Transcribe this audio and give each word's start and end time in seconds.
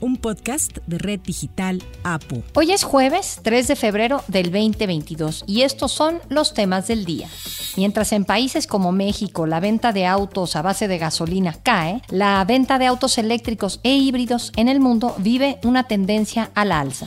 un 0.00 0.16
podcast 0.16 0.78
de 0.86 0.98
Red 0.98 1.20
Digital 1.20 1.82
APU. 2.02 2.42
Hoy 2.54 2.72
es 2.72 2.84
jueves 2.84 3.40
3 3.42 3.68
de 3.68 3.76
febrero 3.76 4.22
del 4.28 4.50
2022 4.50 5.44
y 5.46 5.62
estos 5.62 5.92
son 5.92 6.20
los 6.28 6.54
temas 6.54 6.88
del 6.88 7.04
día. 7.04 7.28
Mientras 7.76 8.12
en 8.12 8.24
países 8.24 8.66
como 8.66 8.92
México 8.92 9.46
la 9.46 9.60
venta 9.60 9.92
de 9.92 10.06
autos 10.06 10.56
a 10.56 10.62
base 10.62 10.88
de 10.88 10.98
gasolina 10.98 11.54
cae, 11.62 12.02
la 12.08 12.44
venta 12.44 12.78
de 12.78 12.86
autos 12.86 13.18
eléctricos 13.18 13.80
e 13.82 13.94
híbridos 13.94 14.52
en 14.56 14.68
el 14.68 14.80
mundo 14.80 15.14
vive 15.18 15.58
una 15.64 15.84
tendencia 15.84 16.50
al 16.54 16.72
alza. 16.72 17.06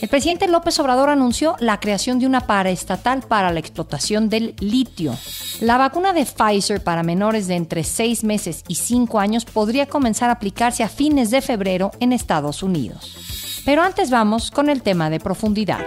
El 0.00 0.08
presidente 0.08 0.48
López 0.48 0.78
Obrador 0.80 1.10
anunció 1.10 1.54
la 1.60 1.78
creación 1.78 2.18
de 2.18 2.26
una 2.26 2.46
paraestatal 2.48 3.22
para 3.22 3.52
la 3.52 3.60
explotación 3.60 4.28
del 4.28 4.56
litio. 4.58 5.16
La 5.60 5.78
vacuna 5.78 6.12
de 6.12 6.26
Pfizer 6.26 6.82
para 6.82 7.04
menores 7.04 7.46
de 7.46 7.54
entre 7.54 7.84
6 7.84 8.24
meses 8.24 8.64
y 8.66 8.74
5 8.74 9.20
años 9.20 9.44
podría 9.44 9.86
comenzar 9.86 10.28
a 10.28 10.34
aplicarse 10.34 10.82
a 10.82 10.88
fines 10.88 11.30
de 11.30 11.40
febrero 11.40 11.92
en 12.00 12.12
Estados 12.12 12.31
Unidos. 12.40 13.62
Pero 13.64 13.82
antes 13.82 14.10
vamos 14.10 14.50
con 14.50 14.70
el 14.70 14.82
tema 14.82 15.10
de 15.10 15.20
profundidad. 15.20 15.80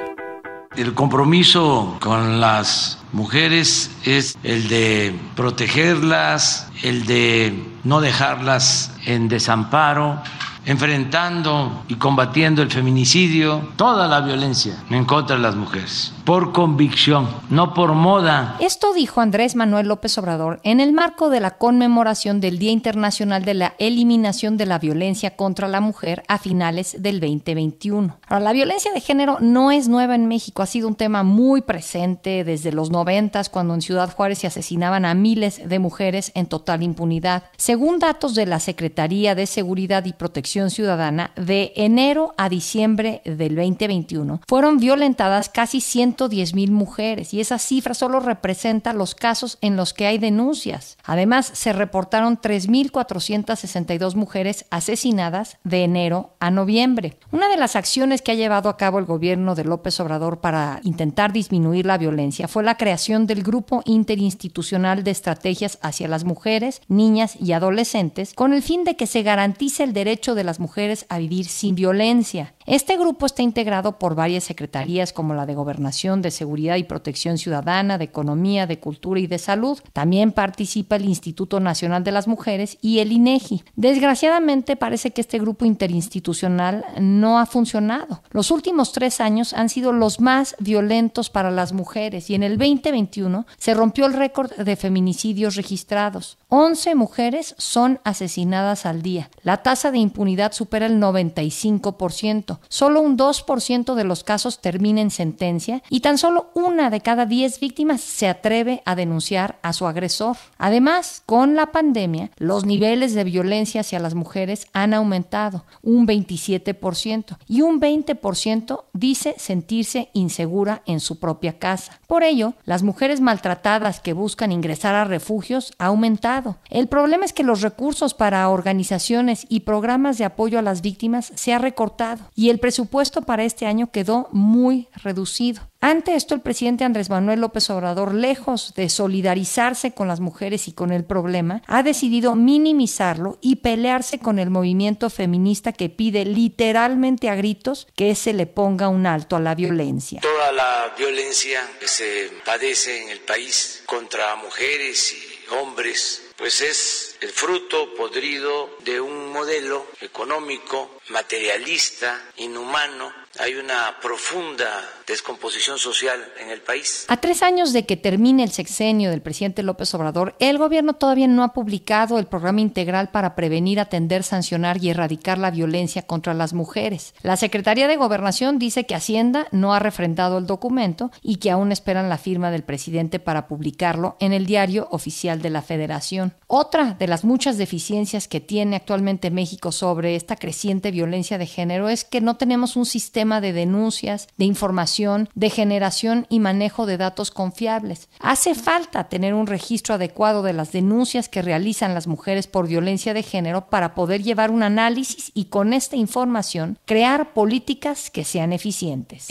El 0.78 0.94
compromiso 0.94 1.98
con 2.02 2.40
las 2.40 3.00
mujeres 3.14 3.90
es 4.04 4.38
el 4.44 4.68
de 4.68 5.18
protegerlas, 5.36 6.68
el 6.84 7.06
de 7.06 7.58
no 7.84 8.02
dejarlas 8.02 8.92
en 9.06 9.28
desamparo, 9.28 10.22
enfrentando 10.66 11.84
y 11.88 11.96
combatiendo 11.96 12.62
el 12.62 12.70
feminicidio, 12.70 13.70
toda 13.78 14.08
la 14.08 14.22
violencia 14.22 14.76
en 14.90 15.06
contra 15.06 15.38
de 15.38 15.42
las 15.42 15.56
mujeres, 15.56 16.14
por 16.26 16.54
convicción, 16.54 17.30
no 17.52 17.76
por 17.76 17.94
moda. 17.94 18.58
Esto 18.60 18.94
dijo 18.94 19.22
Andrés 19.22 19.56
Manuel 19.56 19.88
López 19.88 20.18
Obrador 20.18 20.60
en 20.64 20.80
el 20.80 20.92
marco 20.92 21.30
de 21.30 21.40
la 21.40 21.52
conmemoración 21.52 22.42
del 22.42 22.58
Día 22.58 22.72
Internacional 22.72 23.46
de 23.46 23.54
la 23.54 23.76
Eliminación 23.78 24.58
de 24.58 24.66
la 24.66 24.80
Violencia 24.80 25.36
contra 25.36 25.68
la 25.68 25.82
Mujer 25.82 26.24
a 26.28 26.40
finales 26.40 26.98
del 27.00 27.20
2021. 27.20 28.18
Ahora, 28.28 28.44
la 28.44 28.54
violencia 28.54 28.92
de 28.92 29.02
género 29.02 29.38
no 29.40 29.72
es 29.72 29.88
nueva 29.88 30.16
en 30.16 30.26
México, 30.26 30.64
ha 30.64 30.66
sido 30.66 30.88
un 30.88 30.96
tema 30.96 31.22
muy 31.22 31.62
presente 31.62 32.44
desde 32.44 32.72
los 32.72 32.90
noventas, 32.90 33.50
cuando 33.50 33.76
en 33.76 33.82
Ciudad 33.82 34.12
Juárez 34.12 34.40
se 34.40 34.48
asesinaban 34.48 35.06
a 35.06 35.14
miles 35.14 35.70
de 35.70 35.78
mujeres 35.78 36.32
en 36.34 36.48
total 36.48 36.82
impunidad. 36.82 37.44
Según 37.56 38.00
datos 38.00 38.34
de 38.34 38.48
la 38.48 38.60
Secretaría 38.60 39.36
de 39.36 39.46
Seguridad 39.46 40.04
y 40.06 40.14
Protección 40.14 40.72
Ciudadana, 40.72 41.32
de 41.36 41.72
enero 41.76 42.34
a 42.38 42.50
diciembre 42.50 43.22
del 43.26 43.56
2021 43.56 44.42
fueron 44.48 44.78
violentadas 44.80 45.50
casi 45.50 45.82
110 46.16 46.56
mil 46.56 46.72
mujeres 46.72 47.34
y 47.34 47.42
esa 47.42 47.60
cifra 47.60 47.94
solo 47.94 48.20
representa 48.20 48.94
los 48.94 49.16
casos 49.16 49.58
en 49.62 49.76
los 49.76 49.94
que 49.94 50.08
hay 50.08 50.18
denuncias. 50.18 50.98
Además, 51.04 51.50
se 51.54 51.74
reportaron 51.74 52.40
3.462 52.40 54.16
mujeres 54.16 54.66
asesinadas 54.70 55.58
de 55.64 55.84
enero 55.84 56.36
a 56.40 56.52
noviembre. 56.52 57.18
Una 57.32 57.50
de 57.50 57.58
las 57.58 57.76
acciones 57.76 58.22
que 58.22 58.32
ha 58.32 58.36
llevado 58.36 58.70
a 58.70 58.78
cabo 58.78 59.00
el 59.00 59.06
gobierno 59.06 59.56
de 59.56 59.66
López 59.66 60.00
Obrador 60.00 60.40
para 60.40 60.80
intentar 60.84 61.34
disminuir 61.34 61.86
la 61.86 61.98
violencia 61.98 62.48
fue 62.48 62.64
la 62.64 62.78
creación 62.78 63.28
del 63.28 63.44
Grupo 63.44 63.82
Interinstitucional 63.86 65.04
de 65.04 65.12
Estrategias 65.12 65.78
hacia 65.82 66.08
las 66.08 66.24
Mujeres, 66.24 66.82
Niñas 66.88 67.36
y 67.40 67.52
Adolescentes 67.52 68.34
con 68.34 68.54
el 68.54 68.62
fin 68.62 68.84
de 68.84 68.96
que 68.96 69.08
se 69.08 69.24
garantice 69.24 69.84
el 69.84 69.94
derecho 69.94 70.36
de 70.36 70.44
las 70.44 70.60
mujeres 70.60 71.06
a 71.10 71.18
vivir 71.18 71.46
sin 71.46 71.76
violencia. 71.76 72.54
Este 72.66 72.98
grupo 72.98 73.26
está 73.26 73.44
integrado 73.44 74.00
por 74.00 74.16
varias 74.16 74.46
secretarías 74.46 75.14
como 75.14 75.36
la 75.36 75.46
de 75.46 75.56
Gobernación, 75.56 76.05
de 76.06 76.30
Seguridad 76.30 76.76
y 76.76 76.84
Protección 76.84 77.40
Ciudadana, 77.40 77.98
de 77.98 78.06
Economía, 78.06 78.68
de 78.68 78.80
Cultura 78.80 79.20
y 79.20 79.26
de 79.26 79.40
Salud. 79.40 79.80
También 79.92 80.32
participa 80.32 80.98
el 80.98 81.06
Instituto 81.06 81.60
Nacional 81.60 82.04
de 82.04 82.12
las 82.12 82.28
Mujeres 82.28 82.78
y 82.82 83.00
el 83.00 83.12
INEGI. 83.12 83.64
Desgraciadamente 83.76 84.76
parece 84.76 85.12
que 85.12 85.22
este 85.22 85.40
grupo 85.40 85.66
interinstitucional 85.66 86.86
no 87.02 87.40
ha 87.40 87.48
funcionado. 87.48 88.22
Los 88.30 88.52
últimos 88.52 88.92
tres 88.92 89.20
años 89.20 89.54
han 89.54 89.70
sido 89.70 89.94
los 89.94 90.20
más 90.20 90.56
violentos 90.60 91.32
para 91.32 91.50
las 91.50 91.74
mujeres 91.74 92.30
y 92.30 92.36
en 92.36 92.44
el 92.44 92.60
2021 92.60 93.48
se 93.58 93.74
rompió 93.74 94.06
el 94.06 94.14
récord 94.14 94.52
de 94.54 94.76
feminicidios 94.76 95.56
registrados. 95.56 96.38
11 96.50 96.94
mujeres 96.96 97.56
son 97.58 98.00
asesinadas 98.04 98.86
al 98.86 99.02
día. 99.02 99.30
La 99.42 99.64
tasa 99.64 99.92
de 99.92 99.98
impunidad 99.98 100.52
supera 100.52 100.86
el 100.86 101.00
95%. 101.02 102.60
Solo 102.70 103.02
un 103.02 103.18
2% 103.18 103.96
de 103.96 104.04
los 104.04 104.24
casos 104.24 104.62
termina 104.62 105.02
en 105.02 105.12
sentencia 105.12 105.82
tan 106.00 106.18
solo 106.18 106.50
una 106.54 106.90
de 106.90 107.02
cada 107.02 107.26
10 107.26 107.60
víctimas 107.60 108.02
se 108.02 108.28
atreve 108.28 108.82
a 108.86 108.96
denunciar 108.96 109.60
a 109.62 109.74
su 109.74 109.86
agresor. 109.86 110.38
Además, 110.58 111.22
con 111.26 111.56
la 111.56 111.72
pandemia, 111.72 112.32
los 112.38 112.66
niveles 112.66 113.14
de 113.14 113.24
violencia 113.24 113.82
hacia 113.82 114.00
las 114.00 114.16
mujeres 114.16 114.68
han 114.74 114.94
aumentado 114.94 115.66
un 115.82 116.08
27% 116.08 117.38
y 117.48 117.62
un 117.62 117.80
20% 117.80 118.84
dice 118.94 119.36
sentirse 119.38 120.10
insegura 120.14 120.82
en 120.86 121.00
su 121.00 121.20
propia 121.20 121.60
casa. 121.60 122.00
Por 122.08 122.24
ello, 122.24 122.54
las 122.64 122.84
mujeres 122.84 123.22
maltratadas 123.22 124.00
que 124.00 124.14
buscan 124.14 124.52
ingresar 124.52 124.96
a 124.96 125.06
refugios 125.06 125.74
ha 125.78 125.88
aumentado. 125.88 126.58
El 126.70 126.88
problema 126.88 127.26
es 127.26 127.34
que 127.34 127.44
los 127.44 127.62
recursos 127.62 128.14
para 128.14 128.50
organizaciones 128.50 129.46
y 129.50 129.62
programas 129.62 130.18
de 130.18 130.26
apoyo 130.26 130.60
a 130.60 130.62
las 130.62 130.82
víctimas 130.82 131.32
se 131.36 131.54
ha 131.54 131.60
recortado 131.60 132.26
y 132.36 132.50
el 132.50 132.60
presupuesto 132.60 133.22
para 133.22 133.44
este 133.44 133.66
año 133.66 133.92
quedó 133.92 134.30
muy 134.32 134.88
reducido. 135.04 135.62
Ante 135.86 136.16
esto, 136.16 136.34
el 136.34 136.42
presidente 136.42 136.84
Andrés 136.84 137.12
Manuel 137.12 137.42
López 137.42 137.70
Obrador, 137.70 138.16
lejos 138.16 138.74
de 138.74 138.90
solidarizarse 138.90 139.94
con 139.94 140.08
las 140.08 140.20
mujeres 140.20 140.68
y 140.68 140.72
con 140.72 140.92
el 140.92 141.06
problema, 141.06 141.62
ha 141.68 141.84
decidido 141.84 142.34
minimizarlo 142.34 143.38
y 143.40 143.58
pelearse 143.58 144.18
con 144.18 144.40
el 144.40 144.50
movimiento 144.50 145.12
feminista 145.12 145.74
que 145.74 145.90
pide 145.90 146.26
literalmente 146.26 147.30
a 147.30 147.36
gritos 147.36 147.88
que 147.96 148.16
se 148.16 148.34
le 148.34 148.48
ponga 148.48 148.90
un 148.90 149.06
alto 149.06 149.36
a 149.36 149.40
la 149.40 149.54
violencia. 149.54 150.22
Toda 150.22 150.52
la 150.54 150.92
violencia 150.98 151.62
que 151.80 151.88
se 151.88 152.32
padece 152.44 153.04
en 153.04 153.10
el 153.10 153.20
país 153.20 153.84
contra 153.86 154.38
mujeres 154.38 155.14
y 155.14 155.54
hombres, 155.54 156.24
pues 156.36 156.62
es 156.62 157.16
el 157.22 157.30
fruto 157.30 157.94
podrido 157.94 158.72
de 158.84 159.00
un 159.00 159.32
modelo 159.32 159.86
económico 160.02 160.98
materialista, 161.10 162.20
inhumano, 162.38 163.25
hay 163.40 163.56
una 163.56 163.96
profunda 164.02 164.66
descomposición 165.08 165.78
social 165.78 166.20
en 166.42 166.50
el 166.50 166.62
país. 166.62 167.06
A 167.10 167.18
tres 167.18 167.44
años 167.44 167.74
de 167.74 167.86
que 167.86 167.98
termine 167.98 168.44
el 168.44 168.52
sexenio 168.52 169.10
del 169.10 169.22
presidente 169.22 169.62
López 169.62 169.94
Obrador, 169.94 170.36
el 170.40 170.58
gobierno 170.58 170.94
todavía 170.94 171.28
no 171.28 171.44
ha 171.44 171.54
publicado 171.54 172.18
el 172.18 172.28
programa 172.28 172.62
integral 172.62 173.10
para 173.10 173.36
prevenir, 173.36 173.80
atender, 173.80 174.24
sancionar 174.24 174.84
y 174.84 174.90
erradicar 174.90 175.38
la 175.38 175.52
violencia 175.52 176.04
contra 176.04 176.34
las 176.34 176.54
mujeres. 176.54 177.14
La 177.24 177.36
Secretaría 177.36 177.88
de 177.88 177.98
Gobernación 177.98 178.58
dice 178.58 178.86
que 178.86 178.96
Hacienda 178.96 179.48
no 179.52 179.74
ha 179.74 179.80
refrendado 179.80 180.38
el 180.38 180.48
documento 180.48 181.12
y 181.22 181.38
que 181.38 181.52
aún 181.52 181.72
esperan 181.72 182.10
la 182.10 182.18
firma 182.18 182.52
del 182.52 182.64
presidente 182.64 183.20
para 183.20 183.48
publicarlo 183.48 184.16
en 184.20 184.34
el 184.34 184.46
diario 184.46 184.88
oficial 184.92 185.42
de 185.42 185.50
la 185.50 185.62
Federación. 185.62 186.34
Otra 186.48 186.96
de 186.98 187.08
las 187.08 187.26
muchas 187.26 187.58
deficiencias 187.58 188.28
que 188.28 188.40
tiene 188.40 188.78
actualmente 188.78 189.30
México 189.30 189.72
sobre 189.72 190.16
esta 190.16 190.36
creciente 190.36 190.92
violencia 190.92 191.38
de 191.38 191.46
género 191.46 191.90
es 191.90 192.06
que 192.06 192.22
no 192.22 192.38
tenemos 192.38 192.76
un 192.76 192.86
sistema 192.86 193.25
de 193.26 193.54
denuncias, 193.54 194.28
de 194.38 194.46
información, 194.46 195.30
de 195.36 195.50
generación 195.50 196.28
y 196.30 196.40
manejo 196.40 196.86
de 196.86 196.98
datos 196.98 197.32
confiables. 197.32 198.08
Hace 198.20 198.56
falta 198.56 199.10
tener 199.10 199.34
un 199.34 199.48
registro 199.48 199.96
adecuado 199.96 200.44
de 200.44 200.54
las 200.54 200.72
denuncias 200.72 201.28
que 201.28 201.42
realizan 201.42 201.94
las 201.94 202.08
mujeres 202.08 202.48
por 202.48 202.68
violencia 202.68 203.14
de 203.14 203.24
género 203.24 203.68
para 203.70 203.96
poder 203.96 204.24
llevar 204.24 204.52
un 204.52 204.64
análisis 204.64 205.32
y 205.34 205.46
con 205.46 205.74
esta 205.74 205.96
información 205.96 206.78
crear 206.86 207.34
políticas 207.34 208.10
que 208.10 208.24
sean 208.24 208.54
eficientes. 208.54 209.28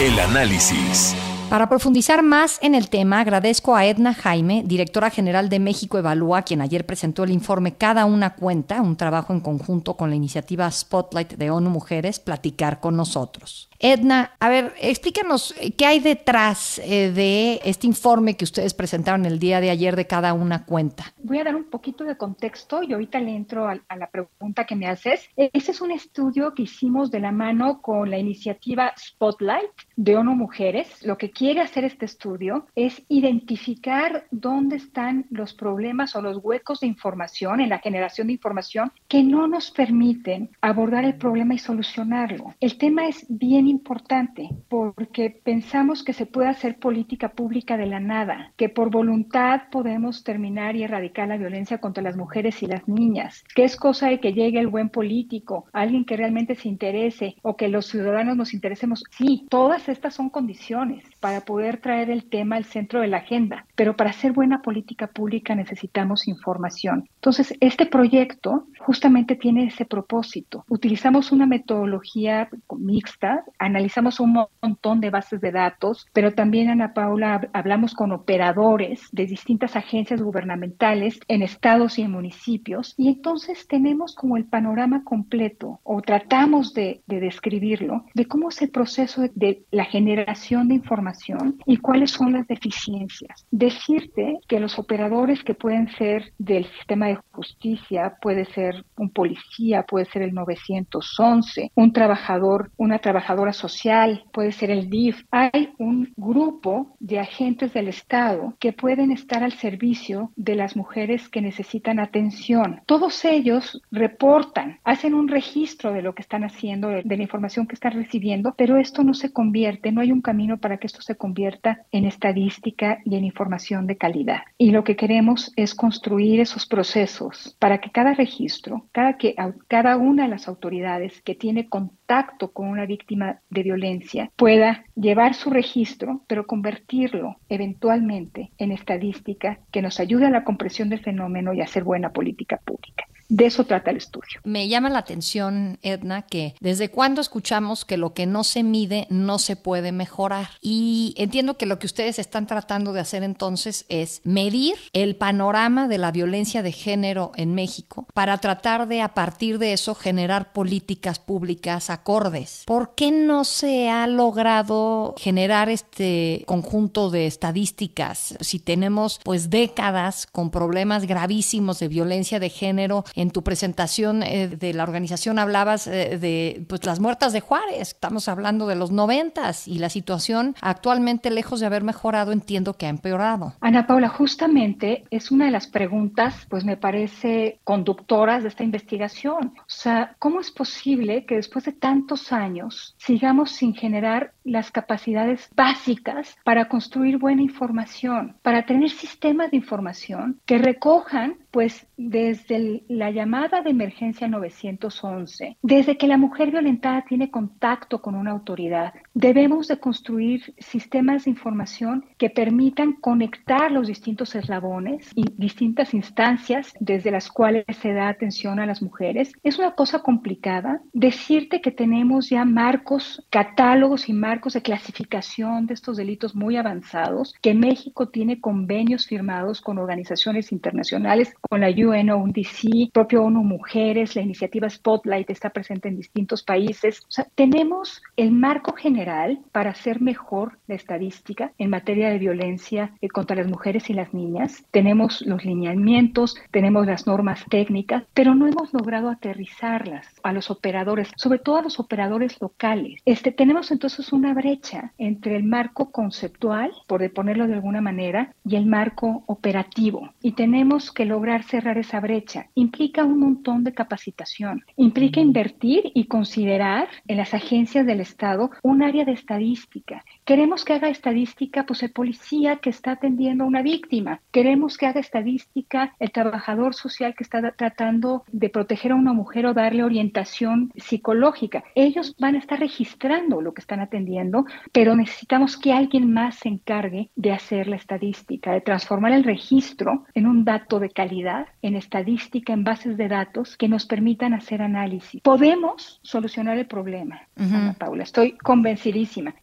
El 0.00 0.18
análisis. 0.18 1.14
Para 1.48 1.68
profundizar 1.68 2.24
más 2.24 2.58
en 2.60 2.74
el 2.74 2.90
tema, 2.90 3.20
agradezco 3.20 3.76
a 3.76 3.86
Edna 3.86 4.14
Jaime, 4.14 4.64
directora 4.66 5.10
general 5.10 5.48
de 5.48 5.60
México 5.60 5.96
Evalúa, 5.96 6.42
quien 6.42 6.60
ayer 6.60 6.84
presentó 6.84 7.22
el 7.22 7.30
informe 7.30 7.74
Cada 7.76 8.04
una 8.04 8.34
cuenta, 8.34 8.82
un 8.82 8.96
trabajo 8.96 9.32
en 9.32 9.40
conjunto 9.40 9.96
con 9.96 10.10
la 10.10 10.16
iniciativa 10.16 10.68
Spotlight 10.68 11.34
de 11.34 11.50
ONU 11.52 11.70
Mujeres, 11.70 12.18
platicar 12.18 12.80
con 12.80 12.96
nosotros. 12.96 13.70
Edna, 13.78 14.32
a 14.40 14.48
ver, 14.48 14.74
explícanos 14.80 15.54
eh, 15.60 15.72
qué 15.72 15.86
hay 15.86 16.00
detrás 16.00 16.78
eh, 16.78 17.12
de 17.12 17.60
este 17.64 17.86
informe 17.86 18.36
que 18.36 18.44
ustedes 18.44 18.74
presentaron 18.74 19.26
el 19.26 19.38
día 19.38 19.60
de 19.60 19.70
ayer 19.70 19.96
de 19.96 20.06
cada 20.06 20.32
una 20.32 20.64
cuenta. 20.64 21.12
Voy 21.22 21.38
a 21.38 21.44
dar 21.44 21.54
un 21.54 21.64
poquito 21.64 22.04
de 22.04 22.16
contexto 22.16 22.82
y 22.82 22.92
ahorita 22.92 23.20
le 23.20 23.36
entro 23.36 23.68
a, 23.68 23.78
a 23.88 23.96
la 23.96 24.08
pregunta 24.08 24.64
que 24.64 24.76
me 24.76 24.86
haces. 24.86 25.28
Ese 25.36 25.72
es 25.72 25.80
un 25.80 25.90
estudio 25.90 26.54
que 26.54 26.62
hicimos 26.62 27.10
de 27.10 27.20
la 27.20 27.32
mano 27.32 27.82
con 27.82 28.10
la 28.10 28.18
iniciativa 28.18 28.92
Spotlight 28.98 29.70
de 29.96 30.16
ONU 30.16 30.34
Mujeres. 30.34 31.04
Lo 31.04 31.18
que 31.18 31.30
quiere 31.36 31.60
hacer 31.60 31.84
este 31.84 32.06
estudio 32.06 32.66
es 32.74 33.02
identificar 33.08 34.24
dónde 34.30 34.76
están 34.76 35.26
los 35.28 35.52
problemas 35.52 36.16
o 36.16 36.22
los 36.22 36.38
huecos 36.42 36.80
de 36.80 36.86
información 36.86 37.60
en 37.60 37.68
la 37.68 37.78
generación 37.78 38.28
de 38.28 38.32
información 38.32 38.90
que 39.06 39.22
no 39.22 39.46
nos 39.46 39.70
permiten 39.70 40.48
abordar 40.62 41.04
el 41.04 41.16
problema 41.16 41.52
y 41.52 41.58
solucionarlo. 41.58 42.54
El 42.58 42.78
tema 42.78 43.06
es 43.06 43.26
bien 43.28 43.68
importante 43.68 44.48
porque 44.68 45.28
pensamos 45.28 46.02
que 46.02 46.14
se 46.14 46.24
puede 46.24 46.48
hacer 46.48 46.78
política 46.78 47.28
pública 47.28 47.76
de 47.76 47.86
la 47.86 48.00
nada, 48.00 48.52
que 48.56 48.70
por 48.70 48.90
voluntad 48.90 49.64
podemos 49.70 50.24
terminar 50.24 50.74
y 50.74 50.84
erradicar 50.84 51.28
la 51.28 51.36
violencia 51.36 51.78
contra 51.78 52.02
las 52.02 52.16
mujeres 52.16 52.62
y 52.62 52.66
las 52.66 52.88
niñas, 52.88 53.44
que 53.54 53.64
es 53.64 53.76
cosa 53.76 54.08
de 54.08 54.20
que 54.20 54.32
llegue 54.32 54.58
el 54.58 54.68
buen 54.68 54.88
político, 54.88 55.66
alguien 55.74 56.06
que 56.06 56.16
realmente 56.16 56.54
se 56.54 56.68
interese 56.68 57.36
o 57.42 57.56
que 57.58 57.68
los 57.68 57.86
ciudadanos 57.86 58.38
nos 58.38 58.54
interesemos. 58.54 59.04
Sí, 59.10 59.46
todas 59.50 59.90
estas 59.90 60.14
son 60.14 60.30
condiciones 60.30 61.04
para 61.26 61.40
poder 61.40 61.78
traer 61.78 62.08
el 62.08 62.28
tema 62.30 62.54
al 62.54 62.66
centro 62.66 63.00
de 63.00 63.08
la 63.08 63.16
agenda, 63.16 63.66
pero 63.74 63.96
para 63.96 64.10
hacer 64.10 64.30
buena 64.30 64.62
política 64.62 65.08
pública 65.08 65.56
necesitamos 65.56 66.28
información. 66.28 67.08
Entonces, 67.16 67.52
este 67.58 67.86
proyecto 67.86 68.68
justamente 68.78 69.34
tiene 69.34 69.64
ese 69.64 69.86
propósito. 69.86 70.64
Utilizamos 70.68 71.32
una 71.32 71.44
metodología 71.44 72.48
mixta, 72.78 73.42
analizamos 73.58 74.20
un 74.20 74.46
montón 74.62 75.00
de 75.00 75.10
bases 75.10 75.40
de 75.40 75.50
datos, 75.50 76.06
pero 76.12 76.32
también, 76.32 76.70
Ana 76.70 76.94
Paula, 76.94 77.48
hablamos 77.52 77.94
con 77.94 78.12
operadores 78.12 79.08
de 79.10 79.26
distintas 79.26 79.74
agencias 79.74 80.22
gubernamentales 80.22 81.18
en 81.26 81.42
estados 81.42 81.98
y 81.98 82.02
en 82.02 82.12
municipios, 82.12 82.94
y 82.96 83.08
entonces 83.08 83.66
tenemos 83.66 84.14
como 84.14 84.36
el 84.36 84.44
panorama 84.44 85.02
completo, 85.02 85.80
o 85.82 86.00
tratamos 86.02 86.72
de, 86.72 87.02
describirlo, 87.08 88.04
de 88.14 88.26
cómo 88.26 88.50
es 88.50 88.62
el 88.62 88.70
proceso 88.70 89.22
de 89.34 89.64
la 89.72 89.86
generación 89.86 90.68
de 90.68 90.76
información 90.76 91.15
y 91.64 91.76
cuáles 91.78 92.10
son 92.10 92.32
las 92.32 92.46
deficiencias. 92.46 93.46
Decirte 93.50 94.38
que 94.48 94.60
los 94.60 94.78
operadores 94.78 95.42
que 95.42 95.54
pueden 95.54 95.88
ser 95.96 96.32
del 96.38 96.66
sistema 96.66 97.08
de 97.08 97.18
justicia, 97.32 98.16
puede 98.20 98.44
ser 98.46 98.84
un 98.96 99.10
policía, 99.10 99.84
puede 99.84 100.06
ser 100.06 100.22
el 100.22 100.34
911, 100.34 101.72
un 101.74 101.92
trabajador, 101.92 102.70
una 102.76 102.98
trabajadora 102.98 103.52
social, 103.52 104.24
puede 104.32 104.52
ser 104.52 104.70
el 104.70 104.88
DIF. 104.88 105.24
Hay 105.30 105.70
un 105.78 106.12
grupo 106.16 106.96
de 107.00 107.18
agentes 107.18 107.72
del 107.72 107.88
Estado 107.88 108.54
que 108.58 108.72
pueden 108.72 109.10
estar 109.10 109.42
al 109.42 109.52
servicio 109.52 110.32
de 110.36 110.54
las 110.54 110.76
mujeres 110.76 111.28
que 111.28 111.40
necesitan 111.40 111.98
atención. 111.98 112.80
Todos 112.86 113.24
ellos 113.24 113.80
reportan, 113.90 114.78
hacen 114.84 115.14
un 115.14 115.28
registro 115.28 115.92
de 115.92 116.02
lo 116.02 116.14
que 116.14 116.22
están 116.22 116.44
haciendo, 116.44 116.88
de 116.88 117.16
la 117.16 117.22
información 117.22 117.66
que 117.66 117.74
están 117.74 117.92
recibiendo, 117.92 118.54
pero 118.56 118.76
esto 118.78 119.02
no 119.04 119.14
se 119.14 119.32
convierte, 119.32 119.92
no 119.92 120.00
hay 120.00 120.12
un 120.12 120.22
camino 120.22 120.58
para 120.58 120.78
que 120.78 120.86
esto 120.86 120.95
se 121.02 121.16
convierta 121.16 121.82
en 121.92 122.04
estadística 122.04 122.98
y 123.04 123.16
en 123.16 123.24
información 123.24 123.86
de 123.86 123.96
calidad. 123.96 124.42
Y 124.58 124.70
lo 124.70 124.84
que 124.84 124.96
queremos 124.96 125.52
es 125.56 125.74
construir 125.74 126.40
esos 126.40 126.66
procesos 126.66 127.56
para 127.58 127.78
que 127.78 127.90
cada 127.90 128.14
registro, 128.14 128.86
cada, 128.92 129.16
que, 129.16 129.34
cada 129.68 129.96
una 129.96 130.24
de 130.24 130.28
las 130.28 130.48
autoridades 130.48 131.20
que 131.22 131.34
tiene 131.34 131.68
contacto 131.68 132.52
con 132.52 132.68
una 132.68 132.86
víctima 132.86 133.40
de 133.50 133.62
violencia 133.62 134.30
pueda 134.36 134.84
llevar 134.94 135.34
su 135.34 135.50
registro, 135.50 136.22
pero 136.26 136.46
convertirlo 136.46 137.36
eventualmente 137.48 138.50
en 138.58 138.72
estadística 138.72 139.58
que 139.70 139.82
nos 139.82 140.00
ayude 140.00 140.26
a 140.26 140.30
la 140.30 140.44
comprensión 140.44 140.88
del 140.88 141.00
fenómeno 141.00 141.52
y 141.52 141.60
a 141.60 141.64
hacer 141.64 141.84
buena 141.84 142.12
política 142.12 142.60
pública. 142.64 143.06
De 143.28 143.46
eso 143.46 143.64
trata 143.64 143.90
el 143.90 143.96
estudio. 143.96 144.40
Me 144.44 144.68
llama 144.68 144.90
la 144.90 145.00
atención, 145.00 145.78
Edna, 145.82 146.22
que 146.22 146.54
desde 146.60 146.90
cuándo 146.90 147.20
escuchamos 147.20 147.84
que 147.84 147.96
lo 147.96 148.14
que 148.14 148.26
no 148.26 148.44
se 148.44 148.62
mide 148.62 149.06
no 149.10 149.38
se 149.38 149.56
puede 149.56 149.92
mejorar. 149.92 150.50
Y 150.60 151.14
entiendo 151.16 151.56
que 151.56 151.66
lo 151.66 151.78
que 151.78 151.86
ustedes 151.86 152.18
están 152.18 152.46
tratando 152.46 152.92
de 152.92 153.00
hacer 153.00 153.22
entonces 153.22 153.84
es 153.88 154.20
medir 154.24 154.76
el 154.92 155.16
panorama 155.16 155.88
de 155.88 155.98
la 155.98 156.12
violencia 156.12 156.62
de 156.62 156.72
género 156.72 157.32
en 157.36 157.54
México 157.54 158.06
para 158.14 158.38
tratar 158.38 158.86
de 158.86 159.02
a 159.02 159.14
partir 159.14 159.58
de 159.58 159.72
eso 159.72 159.94
generar 159.94 160.52
políticas 160.52 161.18
públicas 161.18 161.90
acordes. 161.90 162.62
¿Por 162.66 162.94
qué 162.94 163.10
no 163.10 163.44
se 163.44 163.88
ha 163.88 164.06
logrado 164.06 165.14
generar 165.18 165.68
este 165.68 166.44
conjunto 166.46 167.10
de 167.10 167.26
estadísticas 167.26 168.36
si 168.40 168.58
tenemos 168.58 169.20
pues 169.24 169.50
décadas 169.50 170.26
con 170.26 170.50
problemas 170.50 171.06
gravísimos 171.06 171.78
de 171.78 171.88
violencia 171.88 172.38
de 172.38 172.50
género 172.50 173.04
en 173.16 173.30
tu 173.30 173.42
presentación 173.42 174.22
eh, 174.22 174.46
de 174.46 174.74
la 174.74 174.84
organización 174.84 175.38
hablabas 175.38 175.86
eh, 175.86 176.18
de 176.18 176.64
pues, 176.68 176.84
las 176.84 177.00
muertas 177.00 177.32
de 177.32 177.40
Juárez. 177.40 177.88
Estamos 177.88 178.28
hablando 178.28 178.66
de 178.66 178.76
los 178.76 178.92
noventas 178.92 179.66
y 179.66 179.78
la 179.78 179.88
situación 179.88 180.54
actualmente, 180.60 181.30
lejos 181.30 181.60
de 181.60 181.66
haber 181.66 181.82
mejorado, 181.82 182.30
entiendo 182.30 182.74
que 182.74 182.86
ha 182.86 182.90
empeorado. 182.90 183.54
Ana 183.60 183.86
Paula, 183.86 184.08
justamente 184.08 185.04
es 185.10 185.30
una 185.30 185.46
de 185.46 185.50
las 185.50 185.66
preguntas, 185.66 186.46
pues 186.48 186.64
me 186.64 186.76
parece 186.76 187.58
conductoras 187.64 188.42
de 188.42 188.50
esta 188.50 188.62
investigación. 188.62 189.54
O 189.56 189.64
sea, 189.66 190.14
¿cómo 190.18 190.40
es 190.40 190.50
posible 190.50 191.24
que 191.24 191.36
después 191.36 191.64
de 191.64 191.72
tantos 191.72 192.32
años 192.32 192.94
sigamos 192.98 193.50
sin 193.50 193.74
generar 193.74 194.32
las 194.44 194.70
capacidades 194.70 195.48
básicas 195.56 196.36
para 196.44 196.68
construir 196.68 197.18
buena 197.18 197.42
información, 197.42 198.36
para 198.42 198.66
tener 198.66 198.90
sistemas 198.90 199.50
de 199.50 199.56
información 199.56 200.40
que 200.44 200.58
recojan 200.58 201.36
pues 201.56 201.86
desde 201.96 202.84
la 202.86 203.10
llamada 203.10 203.62
de 203.62 203.70
emergencia 203.70 204.28
911, 204.28 205.56
desde 205.62 205.96
que 205.96 206.06
la 206.06 206.18
mujer 206.18 206.50
violentada 206.50 207.06
tiene 207.08 207.30
contacto 207.30 208.02
con 208.02 208.14
una 208.14 208.32
autoridad, 208.32 208.92
debemos 209.16 209.66
de 209.68 209.78
construir 209.78 210.54
sistemas 210.58 211.24
de 211.24 211.30
información 211.30 212.04
que 212.18 212.28
permitan 212.28 212.92
conectar 212.92 213.72
los 213.72 213.86
distintos 213.86 214.34
eslabones 214.34 215.10
y 215.14 215.24
distintas 215.38 215.94
instancias 215.94 216.74
desde 216.80 217.10
las 217.10 217.30
cuales 217.30 217.64
se 217.80 217.94
da 217.94 218.10
atención 218.10 218.60
a 218.60 218.66
las 218.66 218.82
mujeres. 218.82 219.32
Es 219.42 219.58
una 219.58 219.70
cosa 219.70 220.00
complicada 220.00 220.82
decirte 220.92 221.62
que 221.62 221.70
tenemos 221.70 222.28
ya 222.28 222.44
marcos, 222.44 223.26
catálogos 223.30 224.10
y 224.10 224.12
marcos 224.12 224.52
de 224.52 224.60
clasificación 224.60 225.66
de 225.66 225.72
estos 225.72 225.96
delitos 225.96 226.36
muy 226.36 226.58
avanzados, 226.58 227.34
que 227.40 227.54
México 227.54 228.10
tiene 228.10 228.38
convenios 228.42 229.06
firmados 229.06 229.62
con 229.62 229.78
organizaciones 229.78 230.52
internacionales 230.52 231.32
con 231.40 231.62
la 231.62 231.70
UN 231.70 232.10
o 232.10 232.18
UNDC, 232.18 232.92
propio 232.92 233.24
ONU 233.24 233.42
Mujeres, 233.42 234.14
la 234.14 234.20
iniciativa 234.20 234.68
Spotlight 234.68 235.30
está 235.30 235.48
presente 235.48 235.88
en 235.88 235.96
distintos 235.96 236.42
países. 236.42 237.00
O 237.00 237.10
sea, 237.10 237.26
tenemos 237.34 238.02
el 238.18 238.30
marco 238.30 238.74
general 238.74 239.05
para 239.52 239.70
hacer 239.70 240.00
mejor 240.00 240.58
la 240.66 240.74
estadística 240.74 241.52
en 241.58 241.70
materia 241.70 242.10
de 242.10 242.18
violencia 242.18 242.92
eh, 243.00 243.08
contra 243.08 243.36
las 243.36 243.46
mujeres 243.46 243.88
y 243.88 243.94
las 243.94 244.12
niñas. 244.12 244.64
Tenemos 244.72 245.22
los 245.22 245.44
lineamientos, 245.44 246.36
tenemos 246.50 246.86
las 246.86 247.06
normas 247.06 247.44
técnicas, 247.48 248.02
pero 248.14 248.34
no 248.34 248.48
hemos 248.48 248.72
logrado 248.74 249.08
aterrizarlas 249.08 250.06
a 250.22 250.32
los 250.32 250.50
operadores, 250.50 251.10
sobre 251.16 251.38
todo 251.38 251.58
a 251.58 251.62
los 251.62 251.78
operadores 251.78 252.40
locales. 252.40 253.00
Este, 253.04 253.30
tenemos 253.30 253.70
entonces 253.70 254.12
una 254.12 254.34
brecha 254.34 254.92
entre 254.98 255.36
el 255.36 255.44
marco 255.44 255.90
conceptual, 255.92 256.72
por 256.88 257.08
ponerlo 257.12 257.46
de 257.46 257.54
alguna 257.54 257.80
manera, 257.80 258.34
y 258.44 258.56
el 258.56 258.66
marco 258.66 259.22
operativo. 259.26 260.10
Y 260.20 260.32
tenemos 260.32 260.90
que 260.90 261.04
lograr 261.04 261.44
cerrar 261.44 261.78
esa 261.78 262.00
brecha. 262.00 262.48
Implica 262.54 263.04
un 263.04 263.20
montón 263.20 263.62
de 263.62 263.72
capacitación, 263.72 264.64
implica 264.76 265.20
invertir 265.20 265.92
y 265.94 266.06
considerar 266.06 266.88
en 267.06 267.18
las 267.18 267.34
agencias 267.34 267.86
del 267.86 268.00
Estado 268.00 268.50
un 268.62 268.82
área 268.82 268.95
de 269.04 269.12
estadística. 269.12 270.04
Queremos 270.24 270.64
que 270.64 270.74
haga 270.74 270.88
estadística 270.88 271.64
pues 271.64 271.82
el 271.82 271.92
policía 271.92 272.56
que 272.56 272.70
está 272.70 272.92
atendiendo 272.92 273.44
a 273.44 273.46
una 273.46 273.62
víctima. 273.62 274.20
Queremos 274.30 274.76
que 274.76 274.86
haga 274.86 275.00
estadística 275.00 275.94
el 275.98 276.10
trabajador 276.10 276.74
social 276.74 277.14
que 277.14 277.24
está 277.24 277.52
tratando 277.52 278.24
de 278.32 278.48
proteger 278.48 278.92
a 278.92 278.96
una 278.96 279.12
mujer 279.12 279.46
o 279.46 279.54
darle 279.54 279.82
orientación 279.82 280.72
psicológica. 280.76 281.64
Ellos 281.74 282.14
van 282.18 282.34
a 282.34 282.38
estar 282.38 282.58
registrando 282.58 283.40
lo 283.40 283.52
que 283.52 283.60
están 283.60 283.80
atendiendo, 283.80 284.46
pero 284.72 284.96
necesitamos 284.96 285.56
que 285.56 285.72
alguien 285.72 286.12
más 286.12 286.36
se 286.36 286.48
encargue 286.48 287.10
de 287.16 287.32
hacer 287.32 287.68
la 287.68 287.76
estadística, 287.76 288.52
de 288.52 288.60
transformar 288.60 289.12
el 289.12 289.24
registro 289.24 290.04
en 290.14 290.26
un 290.26 290.44
dato 290.44 290.80
de 290.80 290.90
calidad 290.90 291.46
en 291.62 291.76
estadística, 291.76 292.52
en 292.52 292.64
bases 292.64 292.96
de 292.96 293.08
datos 293.08 293.56
que 293.56 293.68
nos 293.68 293.86
permitan 293.86 294.34
hacer 294.34 294.62
análisis. 294.62 295.20
Podemos 295.22 296.00
solucionar 296.02 296.58
el 296.58 296.66
problema, 296.66 297.22
Ana 297.36 297.74
Paula, 297.78 298.02
estoy 298.02 298.32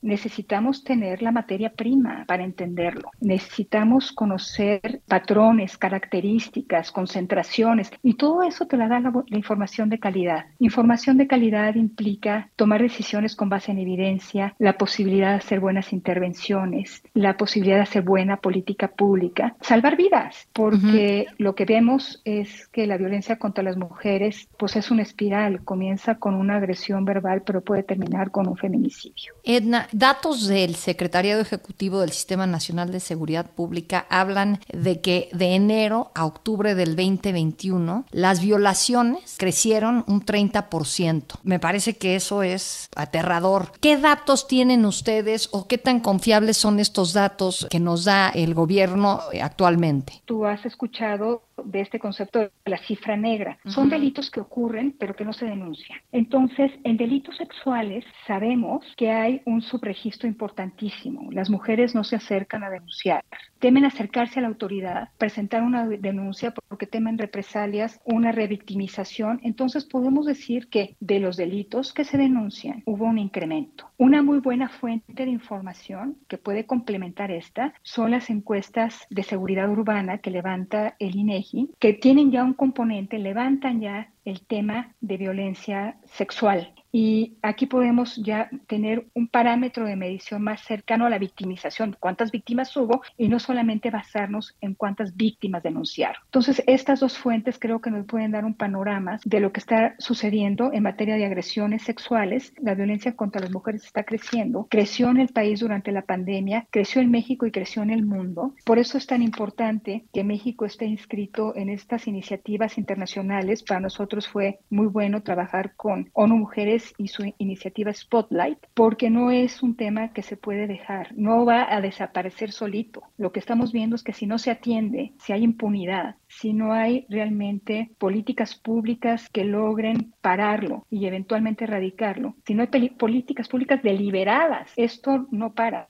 Necesitamos 0.02 0.84
tener 0.84 1.22
la 1.22 1.32
materia 1.32 1.72
prima 1.72 2.24
para 2.28 2.44
entenderlo. 2.44 3.12
Necesitamos 3.20 4.12
conocer 4.12 5.02
patrones, 5.08 5.78
características, 5.78 6.92
concentraciones 6.92 7.92
y 8.02 8.14
todo 8.14 8.44
eso 8.44 8.68
te 8.68 8.78
la 8.78 8.88
da 8.88 9.00
la, 9.00 9.12
la 9.12 9.38
información 9.38 9.90
de 9.90 10.00
calidad. 10.00 10.46
Información 10.60 11.18
de 11.18 11.28
calidad 11.28 11.76
implica 11.76 12.50
tomar 12.56 12.82
decisiones 12.82 13.36
con 13.36 13.50
base 13.50 13.72
en 13.72 13.80
evidencia, 13.80 14.56
la 14.60 14.78
posibilidad 14.78 15.32
de 15.32 15.38
hacer 15.38 15.60
buenas 15.60 15.92
intervenciones, 15.92 17.04
la 17.14 17.36
posibilidad 17.36 17.78
de 17.78 17.84
hacer 17.84 18.04
buena 18.04 18.38
política 18.38 18.88
pública, 18.88 19.56
salvar 19.62 19.98
vidas, 19.98 20.48
porque 20.54 21.28
lo 21.38 21.56
que 21.56 21.66
vemos 21.66 22.22
es 22.24 22.68
que 22.68 22.88
la 22.88 22.98
violencia 22.98 23.38
contra 23.38 23.64
las 23.64 23.78
mujeres 23.78 24.48
pues 24.58 24.76
es 24.76 24.90
una 24.90 25.04
espiral, 25.04 25.64
comienza 25.64 26.16
con 26.16 26.36
una 26.36 26.58
agresión 26.58 27.04
verbal 27.04 27.44
pero 27.46 27.62
puede 27.62 27.84
terminar 27.84 28.32
con 28.32 28.48
un 28.48 28.56
feminicidio. 28.56 29.33
Edna, 29.44 29.90
datos 29.92 30.48
de 30.48 30.54
del 30.64 30.76
Secretariado 30.76 31.42
Ejecutivo 31.42 32.00
del 32.00 32.12
Sistema 32.12 32.48
Nacional 32.48 32.92
de 32.92 33.00
Seguridad 33.00 33.50
Pública 33.52 34.06
hablan 34.10 34.60
de 34.72 35.02
que 35.02 35.30
de 35.34 35.56
enero 35.56 36.12
a 36.16 36.26
octubre 36.26 36.76
del 36.76 36.96
2021 36.96 38.06
las 38.12 38.40
violaciones 38.40 39.36
crecieron 39.38 40.06
un 40.08 40.24
30%. 40.24 41.40
Me 41.44 41.60
parece 41.60 41.98
que 41.98 42.16
eso 42.16 42.44
es 42.44 42.88
aterrador. 42.96 43.72
¿Qué 43.82 43.98
datos 43.98 44.48
tienen 44.48 44.86
ustedes 44.86 45.50
o 45.52 45.68
qué 45.68 45.78
tan 45.78 46.00
confiables 46.00 46.56
son 46.56 46.80
estos 46.80 47.14
datos 47.14 47.68
que 47.70 47.80
nos 47.80 48.06
da 48.06 48.30
el 48.30 48.54
gobierno 48.54 49.20
actualmente? 49.42 50.22
Tú 50.26 50.46
has 50.46 50.66
escuchado 50.66 51.44
de 51.66 51.82
este 51.82 52.00
concepto 52.00 52.40
de 52.40 52.52
la 52.66 52.78
cifra 52.78 53.18
negra. 53.18 53.58
Son 53.66 53.90
delitos 53.90 54.30
que 54.30 54.40
ocurren 54.40 54.96
pero 54.98 55.16
que 55.16 55.26
no 55.26 55.34
se 55.34 55.46
denuncian. 55.46 56.00
Entonces, 56.12 56.72
en 56.84 56.98
delitos 56.98 57.38
sexuales 57.38 58.06
sabemos 58.28 58.86
que 58.98 59.12
hay 59.12 59.42
un 59.46 59.62
subregistro 59.62 60.28
importantísimo. 60.28 61.30
Las 61.32 61.50
mujeres 61.50 61.96
no 61.96 62.04
se 62.04 62.16
acercan 62.16 62.64
a 62.64 62.70
denunciar. 62.70 63.24
Temen 63.64 63.86
acercarse 63.86 64.40
a 64.40 64.42
la 64.42 64.50
autoridad, 64.50 65.08
presentar 65.18 65.64
una 65.64 65.88
denuncia 65.88 66.54
porque 66.54 66.86
temen 66.86 67.18
represalias, 67.18 68.02
una 68.04 68.34
revictimización. 68.34 69.40
Entonces, 69.42 69.86
podemos 69.86 70.26
decir 70.26 70.68
que 70.68 70.98
de 71.00 71.22
los 71.22 71.38
delitos 71.38 71.94
que 71.94 72.04
se 72.04 72.18
denuncian 72.18 72.84
hubo 72.86 73.06
un 73.06 73.20
incremento. 73.20 73.90
Una 73.98 74.22
muy 74.22 74.40
buena 74.40 74.68
fuente 74.68 75.24
de 75.24 75.32
información 75.32 76.18
que 76.28 76.38
puede 76.38 76.66
complementar 76.66 77.32
esta 77.32 77.74
son 77.84 78.12
las 78.12 78.30
encuestas 78.30 79.08
de 79.10 79.24
seguridad 79.24 79.70
urbana 79.70 80.18
que 80.18 80.30
levanta 80.30 80.98
el 81.00 81.16
INEGI, 81.16 81.70
que 81.80 81.94
tienen 81.94 82.32
ya 82.32 82.44
un 82.44 82.56
componente, 82.56 83.18
levantan 83.18 83.80
ya 83.80 84.12
el 84.26 84.42
tema 84.42 84.94
de 85.00 85.16
violencia 85.16 85.96
sexual. 86.04 86.74
Y 86.96 87.38
aquí 87.42 87.66
podemos 87.66 88.18
ya 88.18 88.52
tener 88.68 89.08
un 89.16 89.28
parámetro 89.28 89.84
de 89.86 89.96
medición 89.96 90.44
más 90.44 90.62
cercano 90.62 91.08
a 91.08 91.10
la 91.10 91.18
victimización, 91.18 91.98
cuántas 92.00 92.32
víctimas 92.32 92.78
hubo 92.78 93.02
y 93.18 93.30
no 93.30 93.40
solamente 93.40 93.90
basarnos 93.90 94.56
en 94.62 94.76
cuántas 94.76 95.16
víctimas 95.16 95.64
denunciaron. 95.64 96.22
Entonces, 96.26 96.62
estas 96.68 97.00
dos 97.00 97.18
fuentes 97.18 97.58
creo 97.58 97.82
que 97.82 97.90
nos 97.90 98.06
pueden 98.06 98.32
dar 98.32 98.46
un 98.46 98.54
panorama 98.54 99.20
de 99.26 99.40
lo 99.40 99.52
que 99.52 99.60
está 99.60 99.96
sucediendo 99.98 100.72
en 100.72 100.84
materia 100.84 101.16
de 101.16 101.26
agresiones 101.26 101.82
sexuales. 101.82 102.54
La 102.62 102.76
violencia 102.76 103.16
contra 103.16 103.42
las 103.42 103.52
mujeres 103.52 103.86
está 103.86 104.04
creciendo, 104.04 104.68
creció 104.70 105.10
en 105.10 105.18
el 105.18 105.30
país 105.30 105.62
durante 105.62 105.92
la 105.92 106.04
pandemia, 106.04 106.68
creció 106.70 107.02
en 107.02 107.10
México 107.10 107.48
y 107.48 107.52
creció 107.52 107.82
en 107.82 107.90
el 107.90 108.06
mundo. 108.06 108.54
Por 108.66 108.78
eso 108.78 109.00
es 109.00 109.08
tan 109.08 109.24
importante 109.24 110.06
que 110.14 110.24
México 110.24 110.64
esté 110.64 110.86
inscrito 110.86 111.56
en 111.56 111.70
estas 111.70 112.06
iniciativas 112.06 112.78
internacionales. 112.78 113.64
Para 113.64 113.80
nosotros 113.80 114.28
fue 114.28 114.60
muy 114.70 114.86
bueno 114.86 115.24
trabajar 115.24 115.74
con 115.76 116.12
ONU 116.14 116.38
Mujeres 116.38 116.83
y 116.98 117.08
su 117.08 117.34
iniciativa 117.38 117.94
Spotlight, 117.94 118.60
porque 118.74 119.10
no 119.10 119.32
es 119.32 119.64
un 119.64 119.76
tema 119.76 120.14
que 120.14 120.24
se 120.24 120.38
puede 120.38 120.68
dejar, 120.68 121.14
no 121.16 121.46
va 121.46 121.74
a 121.74 121.82
desaparecer 121.82 122.52
solito. 122.52 123.04
Lo 123.18 123.32
que 123.32 123.40
estamos 123.40 123.72
viendo 123.72 123.96
es 123.96 124.04
que 124.04 124.14
si 124.14 124.28
no 124.28 124.38
se 124.38 124.52
atiende, 124.52 125.14
si 125.20 125.34
hay 125.34 125.44
impunidad, 125.44 126.16
si 126.28 126.54
no 126.54 126.74
hay 126.74 127.06
realmente 127.10 127.92
políticas 127.98 128.56
públicas 128.56 129.30
que 129.30 129.44
logren 129.44 130.14
pararlo 130.22 130.86
y 130.90 131.06
eventualmente 131.06 131.66
erradicarlo, 131.66 132.36
si 132.46 132.54
no 132.54 132.64
hay 132.64 132.90
políticas 132.90 133.48
públicas 133.48 133.82
deliberadas, 133.84 134.72
esto 134.76 135.28
no 135.32 135.54
para, 135.54 135.90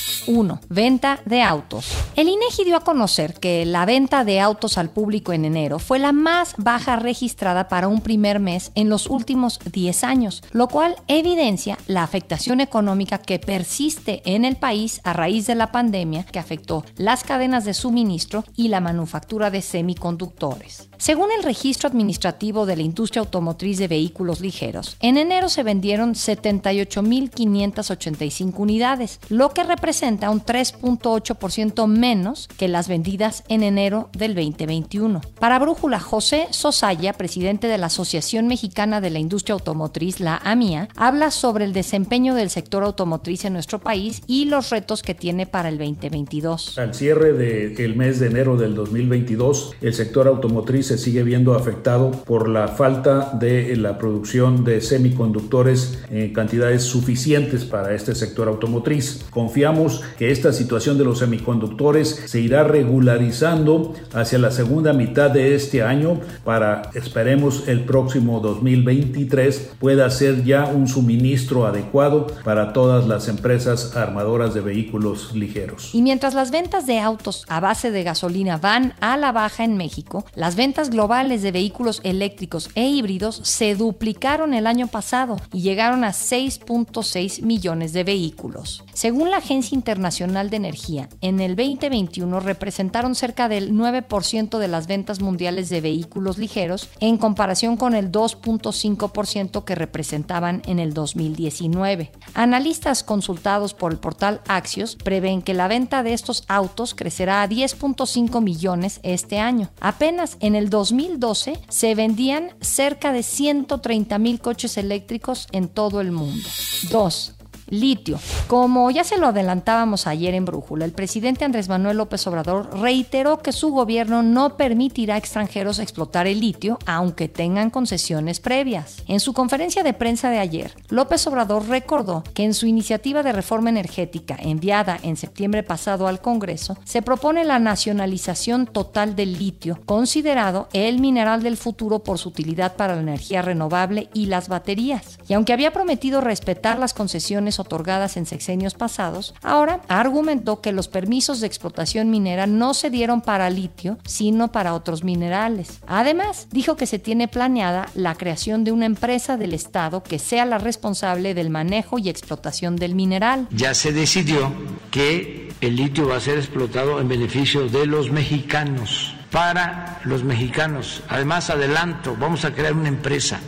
1. 0.27 0.59
Venta 0.69 1.19
de 1.25 1.41
autos. 1.41 1.91
El 2.15 2.29
INEGI 2.29 2.65
dio 2.65 2.77
a 2.77 2.83
conocer 2.83 3.33
que 3.33 3.65
la 3.65 3.85
venta 3.85 4.23
de 4.23 4.39
autos 4.39 4.77
al 4.77 4.89
público 4.89 5.33
en 5.33 5.45
enero 5.45 5.79
fue 5.79 5.99
la 5.99 6.11
más 6.11 6.53
baja 6.57 6.95
registrada 6.95 7.67
para 7.67 7.87
un 7.87 8.01
primer 8.01 8.39
mes 8.39 8.71
en 8.75 8.89
los 8.89 9.07
últimos 9.07 9.59
10 9.71 10.03
años, 10.03 10.43
lo 10.51 10.67
cual 10.67 10.95
evidencia 11.07 11.77
la 11.87 12.03
afectación 12.03 12.61
económica 12.61 13.17
que 13.17 13.39
persiste 13.39 14.21
en 14.25 14.45
el 14.45 14.57
país 14.57 15.01
a 15.03 15.13
raíz 15.13 15.47
de 15.47 15.55
la 15.55 15.71
pandemia 15.71 16.23
que 16.23 16.39
afectó 16.39 16.85
las 16.95 17.23
cadenas 17.23 17.65
de 17.65 17.73
suministro 17.73 18.43
y 18.55 18.67
la 18.67 18.79
manufactura 18.79 19.49
de 19.49 19.61
semiconductores. 19.61 20.90
Según 21.01 21.29
el 21.35 21.41
registro 21.41 21.89
administrativo 21.89 22.67
de 22.67 22.75
la 22.75 22.83
industria 22.83 23.21
automotriz 23.21 23.79
de 23.79 23.87
vehículos 23.87 24.39
ligeros, 24.39 24.97
en 24.99 25.17
enero 25.17 25.49
se 25.49 25.63
vendieron 25.63 26.13
78.585 26.13 28.53
unidades, 28.57 29.19
lo 29.27 29.49
que 29.49 29.63
representa 29.63 30.29
un 30.29 30.45
3.8% 30.45 31.87
menos 31.87 32.47
que 32.55 32.67
las 32.67 32.87
vendidas 32.87 33.43
en 33.47 33.63
enero 33.63 34.11
del 34.13 34.35
2021. 34.35 35.21
Para 35.39 35.57
Brújula, 35.57 35.99
José 35.99 36.45
Sosaya, 36.51 37.13
presidente 37.13 37.65
de 37.65 37.79
la 37.79 37.87
Asociación 37.87 38.45
Mexicana 38.45 39.01
de 39.01 39.09
la 39.09 39.17
Industria 39.17 39.53
Automotriz, 39.53 40.19
la 40.19 40.39
AMIA, 40.43 40.87
habla 40.95 41.31
sobre 41.31 41.65
el 41.65 41.73
desempeño 41.73 42.35
del 42.35 42.51
sector 42.51 42.83
automotriz 42.83 43.45
en 43.45 43.53
nuestro 43.53 43.79
país 43.79 44.21
y 44.27 44.45
los 44.45 44.69
retos 44.69 45.01
que 45.01 45.15
tiene 45.15 45.47
para 45.47 45.69
el 45.69 45.79
2022. 45.79 46.77
Al 46.77 46.93
cierre 46.93 47.33
del 47.33 47.95
mes 47.95 48.19
de 48.19 48.27
enero 48.27 48.55
del 48.55 48.75
2022, 48.75 49.77
el 49.81 49.95
sector 49.95 50.27
automotriz 50.27 50.90
se 50.91 50.97
sigue 50.97 51.23
viendo 51.23 51.53
afectado 51.53 52.11
por 52.11 52.49
la 52.49 52.67
falta 52.67 53.31
de 53.39 53.77
la 53.77 53.97
producción 53.97 54.65
de 54.65 54.81
semiconductores 54.81 55.99
en 56.09 56.33
cantidades 56.33 56.83
suficientes 56.83 57.63
para 57.63 57.95
este 57.95 58.13
sector 58.13 58.49
automotriz. 58.49 59.23
Confiamos 59.29 60.03
que 60.17 60.31
esta 60.31 60.51
situación 60.51 60.97
de 60.97 61.05
los 61.05 61.19
semiconductores 61.19 62.23
se 62.25 62.41
irá 62.41 62.65
regularizando 62.65 63.93
hacia 64.13 64.37
la 64.37 64.51
segunda 64.51 64.91
mitad 64.91 65.31
de 65.31 65.55
este 65.55 65.81
año 65.81 66.19
para, 66.43 66.81
esperemos, 66.93 67.69
el 67.69 67.85
próximo 67.85 68.41
2023 68.41 69.75
pueda 69.79 70.09
ser 70.09 70.43
ya 70.43 70.65
un 70.65 70.89
suministro 70.89 71.65
adecuado 71.65 72.27
para 72.43 72.73
todas 72.73 73.07
las 73.07 73.29
empresas 73.29 73.95
armadoras 73.95 74.53
de 74.53 74.59
vehículos 74.59 75.33
ligeros. 75.33 75.95
Y 75.95 76.01
mientras 76.01 76.33
las 76.33 76.51
ventas 76.51 76.85
de 76.85 76.99
autos 76.99 77.45
a 77.47 77.61
base 77.61 77.91
de 77.91 78.03
gasolina 78.03 78.57
van 78.57 78.93
a 78.99 79.15
la 79.15 79.31
baja 79.31 79.63
en 79.63 79.77
México, 79.77 80.25
las 80.35 80.55
ventas 80.55 80.80
globales 80.89 81.41
de 81.41 81.51
vehículos 81.51 82.01
eléctricos 82.03 82.69
e 82.75 82.87
híbridos 82.87 83.41
se 83.43 83.75
duplicaron 83.75 84.53
el 84.53 84.67
año 84.67 84.87
pasado 84.87 85.37
y 85.53 85.61
llegaron 85.61 86.03
a 86.03 86.09
6.6 86.09 87.41
millones 87.43 87.93
de 87.93 88.03
vehículos. 88.03 88.83
Según 88.93 89.31
la 89.31 89.37
Agencia 89.37 89.75
Internacional 89.75 90.49
de 90.49 90.57
Energía, 90.57 91.09
en 91.21 91.39
el 91.39 91.55
2021 91.55 92.39
representaron 92.39 93.15
cerca 93.15 93.47
del 93.49 93.73
9% 93.73 94.57
de 94.57 94.67
las 94.67 94.87
ventas 94.87 95.21
mundiales 95.21 95.69
de 95.69 95.81
vehículos 95.81 96.37
ligeros 96.37 96.89
en 96.99 97.17
comparación 97.17 97.77
con 97.77 97.95
el 97.95 98.11
2.5% 98.11 99.63
que 99.63 99.75
representaban 99.75 100.61
en 100.65 100.79
el 100.79 100.93
2019. 100.93 102.11
Analistas 102.33 103.03
consultados 103.03 103.73
por 103.73 103.91
el 103.91 103.99
portal 103.99 104.41
Axios 104.47 104.95
prevén 104.95 105.41
que 105.41 105.53
la 105.53 105.67
venta 105.67 106.03
de 106.03 106.13
estos 106.13 106.43
autos 106.47 106.95
crecerá 106.95 107.41
a 107.41 107.49
10.5 107.49 108.41
millones 108.41 108.99
este 109.03 109.39
año. 109.39 109.69
Apenas 109.79 110.37
en 110.39 110.55
el 110.55 110.69
2012 110.71 111.59
se 111.69 111.93
vendían 111.93 112.49
cerca 112.61 113.13
de 113.13 113.21
130 113.21 114.17
mil 114.17 114.39
coches 114.39 114.77
eléctricos 114.77 115.47
en 115.51 115.67
todo 115.67 116.01
el 116.01 116.11
mundo. 116.11 116.47
2. 116.89 117.33
Litio. 117.71 118.19
Como 118.47 118.91
ya 118.91 119.05
se 119.05 119.17
lo 119.17 119.27
adelantábamos 119.27 120.05
ayer 120.05 120.33
en 120.33 120.43
Brújula, 120.43 120.83
el 120.83 120.91
presidente 120.91 121.45
Andrés 121.45 121.69
Manuel 121.69 121.97
López 121.97 122.27
Obrador 122.27 122.77
reiteró 122.77 123.39
que 123.39 123.53
su 123.53 123.71
gobierno 123.71 124.23
no 124.23 124.57
permitirá 124.57 125.15
a 125.15 125.17
extranjeros 125.17 125.79
explotar 125.79 126.27
el 126.27 126.41
litio, 126.41 126.77
aunque 126.85 127.29
tengan 127.29 127.69
concesiones 127.69 128.41
previas. 128.41 128.97
En 129.07 129.21
su 129.21 129.31
conferencia 129.31 129.83
de 129.83 129.93
prensa 129.93 130.29
de 130.29 130.39
ayer, 130.39 130.75
López 130.89 131.25
Obrador 131.27 131.69
recordó 131.69 132.25
que 132.33 132.43
en 132.43 132.53
su 132.53 132.65
iniciativa 132.65 133.23
de 133.23 133.31
reforma 133.31 133.69
energética 133.69 134.35
enviada 134.37 134.99
en 135.01 135.15
septiembre 135.15 135.63
pasado 135.63 136.07
al 136.07 136.19
Congreso, 136.19 136.77
se 136.83 137.01
propone 137.01 137.45
la 137.45 137.59
nacionalización 137.59 138.67
total 138.67 139.15
del 139.15 139.39
litio, 139.39 139.79
considerado 139.85 140.67
el 140.73 140.99
mineral 140.99 141.41
del 141.41 141.55
futuro 141.55 141.99
por 141.99 142.17
su 142.17 142.29
utilidad 142.29 142.75
para 142.75 142.95
la 142.95 143.01
energía 143.01 143.41
renovable 143.41 144.09
y 144.13 144.25
las 144.25 144.49
baterías. 144.49 145.19
Y 145.29 145.35
aunque 145.35 145.53
había 145.53 145.71
prometido 145.71 146.19
respetar 146.19 146.77
las 146.77 146.93
concesiones 146.93 147.60
otorgadas 147.61 148.17
en 148.17 148.25
sexenios 148.25 148.73
pasados, 148.73 149.33
ahora 149.41 149.81
argumentó 149.87 150.61
que 150.61 150.71
los 150.71 150.87
permisos 150.87 151.39
de 151.39 151.47
explotación 151.47 152.09
minera 152.09 152.47
no 152.47 152.73
se 152.73 152.89
dieron 152.89 153.21
para 153.21 153.49
litio, 153.49 153.97
sino 154.05 154.51
para 154.51 154.73
otros 154.73 155.03
minerales. 155.03 155.79
Además, 155.87 156.47
dijo 156.51 156.75
que 156.75 156.85
se 156.85 156.99
tiene 156.99 157.27
planeada 157.27 157.87
la 157.95 158.15
creación 158.15 158.63
de 158.63 158.71
una 158.71 158.85
empresa 158.85 159.37
del 159.37 159.53
Estado 159.53 160.03
que 160.03 160.19
sea 160.19 160.45
la 160.45 160.57
responsable 160.57 161.33
del 161.33 161.49
manejo 161.49 161.97
y 161.99 162.09
explotación 162.09 162.75
del 162.75 162.95
mineral. 162.95 163.47
Ya 163.51 163.73
se 163.73 163.91
decidió 163.91 164.51
que 164.89 165.51
el 165.61 165.75
litio 165.75 166.07
va 166.07 166.17
a 166.17 166.19
ser 166.19 166.37
explotado 166.37 166.99
en 166.99 167.07
beneficio 167.07 167.67
de 167.67 167.85
los 167.85 168.11
mexicanos, 168.11 169.15
para 169.31 169.99
los 170.03 170.23
mexicanos. 170.23 171.03
Además, 171.07 171.49
adelanto, 171.49 172.15
vamos 172.19 172.45
a 172.45 172.53
crear 172.53 172.73
una 172.73 172.89
empresa 172.89 173.39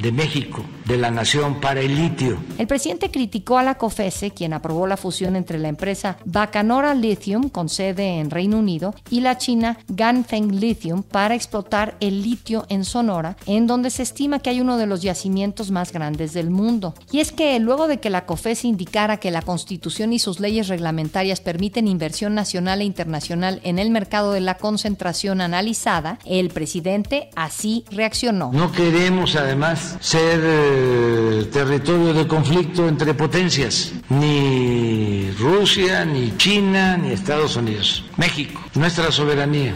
de 0.00 0.12
México, 0.12 0.64
de 0.86 0.96
la 0.96 1.10
nación 1.10 1.60
para 1.60 1.80
el 1.80 1.94
litio. 1.94 2.38
El 2.58 2.66
presidente 2.66 3.10
criticó 3.10 3.58
a 3.58 3.62
la 3.62 3.76
COFESE, 3.76 4.30
quien 4.32 4.52
aprobó 4.52 4.86
la 4.86 4.96
fusión 4.96 5.36
entre 5.36 5.58
la 5.58 5.68
empresa 5.68 6.16
Bacanora 6.24 6.94
Lithium, 6.94 7.48
con 7.48 7.68
sede 7.68 8.18
en 8.18 8.30
Reino 8.30 8.58
Unido, 8.58 8.94
y 9.10 9.20
la 9.20 9.38
china 9.38 9.78
Ganfeng 9.88 10.60
Lithium 10.60 11.02
para 11.02 11.34
explotar 11.34 11.96
el 12.00 12.22
litio 12.22 12.66
en 12.68 12.84
Sonora, 12.84 13.36
en 13.46 13.66
donde 13.66 13.90
se 13.90 14.02
estima 14.02 14.40
que 14.40 14.50
hay 14.50 14.60
uno 14.60 14.76
de 14.76 14.86
los 14.86 15.02
yacimientos 15.02 15.70
más 15.70 15.92
grandes 15.92 16.32
del 16.32 16.50
mundo. 16.50 16.94
Y 17.10 17.20
es 17.20 17.32
que 17.32 17.58
luego 17.58 17.88
de 17.88 17.98
que 17.98 18.10
la 18.10 18.26
COFESE 18.26 18.68
indicara 18.68 19.18
que 19.18 19.30
la 19.30 19.42
Constitución 19.42 20.12
y 20.12 20.18
sus 20.18 20.40
leyes 20.40 20.68
reglamentarias 20.68 21.40
permiten 21.40 21.88
inversión 21.88 22.34
nacional 22.34 22.80
e 22.80 22.84
internacional 22.84 23.60
en 23.64 23.78
el 23.78 23.90
mercado 23.90 24.32
de 24.32 24.40
la 24.40 24.56
concentración 24.56 25.40
analizada, 25.40 26.18
el 26.24 26.50
presidente 26.50 27.30
así 27.36 27.84
reaccionó. 27.90 28.50
No 28.52 28.72
queremos 28.72 29.36
además 29.36 29.96
ser 30.00 30.40
eh, 30.70 31.48
territorio 31.52 32.12
de 32.14 32.26
conflicto 32.26 32.86
entre 32.88 33.14
potencias, 33.14 33.92
ni 34.08 35.30
Rusia, 35.38 36.04
ni 36.04 36.36
China, 36.36 36.96
ni 36.96 37.12
Estados 37.12 37.56
Unidos. 37.56 38.04
México, 38.16 38.60
nuestra 38.74 39.10
soberanía. 39.10 39.74